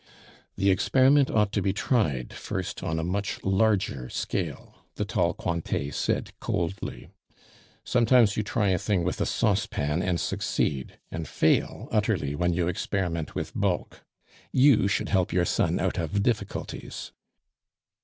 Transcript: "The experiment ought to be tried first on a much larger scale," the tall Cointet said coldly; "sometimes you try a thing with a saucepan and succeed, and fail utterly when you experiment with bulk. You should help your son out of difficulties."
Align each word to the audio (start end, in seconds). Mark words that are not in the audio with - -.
"The 0.55 0.71
experiment 0.71 1.29
ought 1.29 1.51
to 1.51 1.61
be 1.61 1.73
tried 1.73 2.33
first 2.33 2.81
on 2.81 2.97
a 2.97 3.03
much 3.03 3.39
larger 3.43 4.09
scale," 4.09 4.73
the 4.95 5.05
tall 5.05 5.35
Cointet 5.35 5.93
said 5.93 6.31
coldly; 6.39 7.09
"sometimes 7.83 8.35
you 8.35 8.41
try 8.41 8.69
a 8.69 8.79
thing 8.79 9.03
with 9.03 9.21
a 9.21 9.27
saucepan 9.27 10.01
and 10.01 10.19
succeed, 10.19 10.97
and 11.11 11.27
fail 11.27 11.87
utterly 11.91 12.33
when 12.33 12.51
you 12.51 12.67
experiment 12.67 13.35
with 13.35 13.53
bulk. 13.53 14.03
You 14.51 14.87
should 14.87 15.09
help 15.09 15.31
your 15.31 15.45
son 15.45 15.79
out 15.79 15.99
of 15.99 16.23
difficulties." 16.23 17.11